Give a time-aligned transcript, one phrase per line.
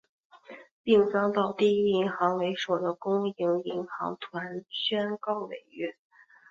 [0.81, 5.95] 并遭到第一银行为首的公营银行团宣告违约。